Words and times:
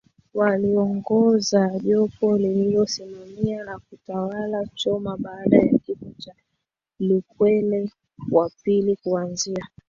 waliongoza 0.33 1.79
jopo 1.83 2.37
lililosimamia 2.37 3.63
na 3.63 3.79
kutawala 3.79 4.67
Choma 4.75 5.17
baada 5.17 5.57
ya 5.57 5.79
kifo 5.79 6.13
cha 6.17 6.33
Lukwele 6.99 7.91
wa 8.31 8.51
pili 8.63 8.95
kuanzia 8.95 9.67